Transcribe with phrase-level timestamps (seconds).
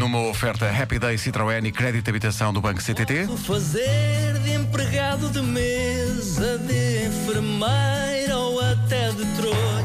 [0.00, 3.28] Numa oferta Happy Day Citroën e crédito de habitação do Banco CTT.
[3.46, 9.79] Fazer de empregado de mesa, de enfermeira ou até de trolha.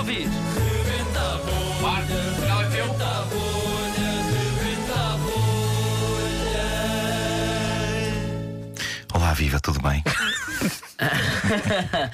[0.00, 0.26] Ouvir!
[0.28, 1.36] Rebenta a
[1.80, 2.22] bolha,
[2.62, 6.64] rebenta a bolha, rebenta a bolha.
[9.14, 10.02] Olá, viva, tudo bem?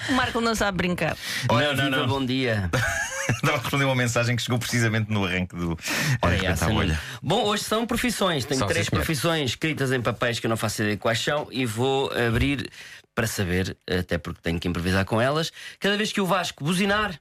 [0.09, 1.17] O Marco não sabe brincar.
[1.49, 2.07] Olha, não, viva, não.
[2.09, 2.69] bom dia.
[3.29, 5.77] Estava a responder uma mensagem que chegou precisamente no arranque do.
[6.23, 7.01] Arranque essa da não- bolha.
[7.23, 8.45] Bom, hoje são profissões.
[8.45, 11.67] Tenho São, três profissões escritas em papéis que eu não faço ideia quais são e
[11.67, 12.69] vou abrir
[13.17, 15.51] para saber, até porque tenho que improvisar com elas.
[15.81, 17.19] Cada vez que o Vasco buzinar,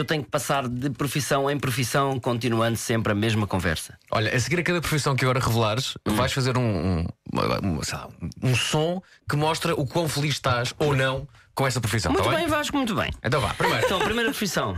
[0.00, 3.98] eu tenho que passar de profissão em profissão, continuando sempre a mesma conversa.
[4.10, 8.08] Olha, a seguir a cada profissão que agora revelares, vais fazer um, um, um, lá,
[8.42, 12.12] um som que mostra o quão feliz estás ou não com essa profissão.
[12.12, 13.12] Muito tá bem, Vasco, muito bem.
[13.22, 13.84] Então vá, primeiro.
[13.84, 14.76] Então, primeira profissão: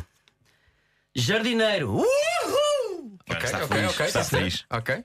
[1.15, 1.91] jardineiro.
[1.91, 3.19] Uhul!
[3.31, 4.07] ok, está ok, feliz, ok.
[4.07, 4.65] está feliz.
[4.69, 5.05] Ok.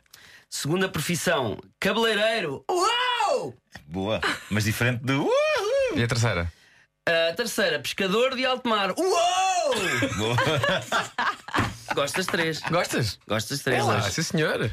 [0.50, 2.66] Segunda profissão: cabeleireiro.
[2.70, 3.54] Uau!
[3.86, 5.22] Boa, mas diferente do.
[5.22, 5.98] Uhul.
[5.98, 6.52] E a terceira?
[7.08, 8.92] A terceira, pescador de alto mar.
[8.92, 9.08] Uou!
[11.96, 12.60] Gosto das três.
[12.70, 13.18] Gostas?
[13.26, 13.82] Gosto das três.
[13.82, 14.12] Olá, hoje.
[14.12, 14.60] sim senhor.
[14.66, 14.70] Uh,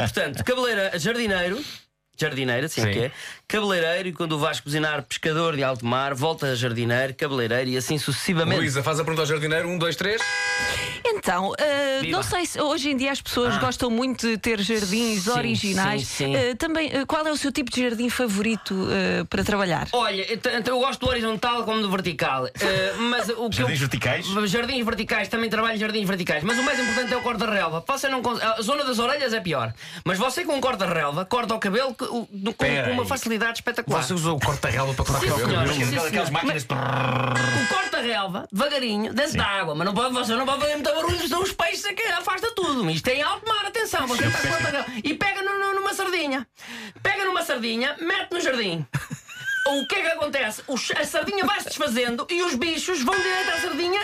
[0.00, 1.62] portanto, cabeleira, jardineiro.
[2.20, 2.92] Jardineiro, assim é Sim.
[2.92, 3.12] que é.
[3.48, 7.76] Cabeleireiro e quando o Vasco buzinar, pescador de alto mar, volta a jardineiro, cabeleireiro e
[7.76, 8.60] assim sucessivamente.
[8.60, 10.20] Luísa, faz a pergunta ao jardineiro: um, dois, três.
[11.04, 12.16] Então, ah, Viva.
[12.16, 16.06] não sei se hoje em dia as pessoas gostam muito de ter jardins Sim, originais.
[16.06, 16.36] sim, sim.
[16.36, 19.88] Ah, também, ah, qual é o seu tipo de jardim favorito ah, para trabalhar?
[19.92, 22.44] Olha, então eu gosto do horizontal como do vertical.
[22.44, 23.88] Uh, mas o que Jardins eu...
[23.88, 24.26] verticais?
[24.46, 26.42] Jardins verticais, também trabalho em jardins verticais.
[26.42, 27.84] Mas o mais importante é o corta-relva.
[27.86, 29.72] Você não A zona das orelhas é pior.
[30.04, 34.02] Mas você com um corta-relva corta o cabelo o- do- com, com uma facilidade espetacular.
[34.02, 35.60] Você usou o corta-relva para cortar o cabelo.
[35.60, 36.30] Aquelas- Sim, Aquelas senhor.
[36.32, 36.64] máquinas.
[36.64, 41.18] O corta-relva, devagarinho, dentro da água, mas não pode, você não pode fazer muito barulho,
[41.20, 42.88] senão os peixes é que afasta tudo.
[42.90, 44.86] Isto é em alto mar, atenção, você está com corta-relva.
[45.04, 46.46] E pega no- no- numa sardinha.
[47.02, 48.86] Pega numa sardinha, mete no jardim.
[49.78, 50.62] O que é que acontece?
[50.66, 54.00] Os- a sardinha vai se desfazendo e os bichos vão direito à sardinha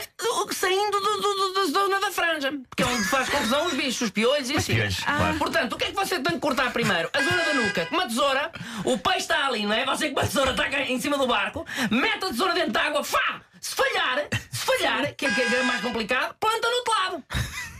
[0.52, 2.52] saindo do- do- do- da zona da franja.
[2.68, 4.74] Porque é onde faz confusão os bichos, os piolhos e assim.
[4.74, 5.38] piolhos, claro.
[5.38, 7.10] Portanto, o que é que você tem que cortar primeiro?
[7.12, 7.86] A zona da nuca.
[7.86, 8.50] Com uma tesoura,
[8.84, 9.84] o peixe está ali, não é?
[9.84, 13.04] Você com uma tesoura está em cima do barco, mete a tesoura dentro da água,
[13.04, 13.40] fá!
[13.60, 16.95] Se falhar, se falhar, que é, que é mais complicado, planta no outro.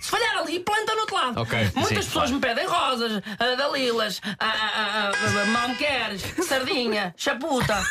[0.06, 1.41] Se falhar ali, planta no outro lado.
[1.41, 7.12] Ok, Muitas sim, pessoas me pedem rosas, ah, dalilas, ah, ah, ah, ah, malmequeres, sardinha,
[7.17, 7.83] chaputa,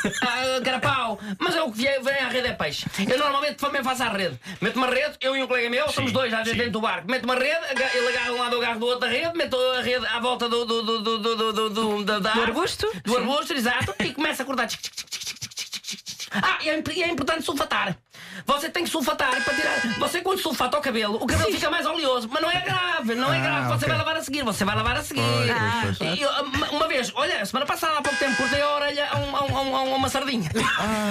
[0.64, 1.20] carapau.
[1.38, 2.86] Mas é o que vem, vem à rede é peixe.
[3.06, 4.40] Eu normalmente também faço à rede.
[4.62, 6.58] Meto uma rede, eu e um colega meu, somos dois às vezes sim.
[6.58, 7.12] dentro do barco.
[7.12, 7.60] Meto uma rede,
[7.94, 10.48] ele agarra um lado, eu agarro do outro da rede, meto a rede à volta
[10.48, 12.46] do, do, do, do, do, do, do, do, árvore.
[12.46, 12.90] arbusto?
[13.04, 13.18] Do Sim.
[13.18, 13.94] arbusto, exato.
[14.00, 14.70] E começa a cortar.
[16.32, 17.98] Ah, e é, e é importante sulfatar.
[18.46, 19.80] Você tem que sulfatar para tirar.
[20.00, 22.28] Você, quando sulfata o cabelo, o cabelo fica mais oleoso.
[22.32, 23.68] Mas não é grave, não é grave.
[23.68, 23.88] Você ok.
[23.90, 25.22] vai lavar a seguir, você vai lavar a seguir.
[25.98, 26.18] pois.
[26.18, 29.18] E eu, uma- uma vez, olha, semana passada, há pouco tempo, cortei a orelha a,
[29.18, 30.50] um- a um- a um- uma sardinha.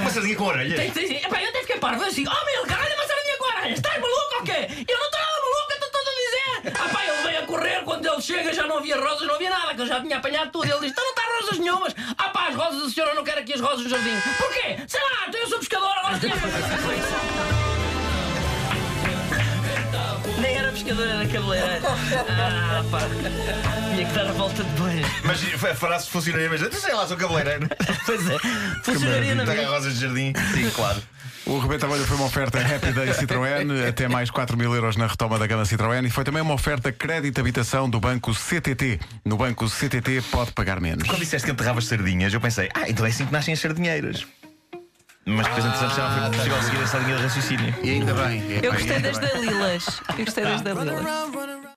[0.02, 0.52] Uma sardinha com.
[0.52, 2.02] Tem, tem, epá, eu até fiquei parvo.
[2.02, 3.78] Eu assim, oh meu, caralho, uma sardinha com orelhas.
[3.78, 4.68] Estás maluco ou quê?
[4.88, 6.72] Eu não estou nada maluco, estou todo a dizer.
[6.80, 9.50] Ah pá, ele veio a correr, quando ele chega já não havia rosas, não havia
[9.50, 10.64] nada, que eu já tinha apanhado tudo.
[10.66, 11.94] Ele diz, então não está rosas nenhumas.
[12.18, 14.14] Ah pá, as rosas, a senhora não quer aqui as rosas no jardim.
[14.38, 14.76] Porquê?
[14.86, 15.58] Sei lá, então eu sou
[20.40, 21.84] Nem era pescador, era cabeleireiro.
[21.86, 23.00] Ah pá,
[23.94, 25.06] tinha que dar a volta de dois.
[25.24, 26.72] Mas a frase funcionaria mesmo.
[26.72, 27.68] Sei lá, sou cabeleireiro.
[28.06, 28.38] Pois é,
[28.82, 29.66] funcionaria na vida.
[29.68, 30.32] rosas de jardim.
[30.52, 31.02] Sim, claro.
[31.46, 35.06] O Rebenta Bolha foi uma oferta Happy Day Citroën, até mais 4 mil euros na
[35.06, 38.98] retoma da gama Citroën e foi também uma oferta crédito habitação do Banco CTT.
[39.26, 41.06] No Banco CTT pode pagar menos.
[41.06, 44.26] Quando disseste que enterravas sardinhas, eu pensei, ah, então é assim que nascem as sardinheiras.
[45.26, 47.74] Mas depois, entretanto, já não foi possível seguir essa linha de raciocínio.
[47.82, 48.42] E ainda bem.
[48.62, 49.86] Eu gostei das dalilas.
[50.18, 51.06] Eu gostei das dalilas.
[51.06, 51.43] Around, run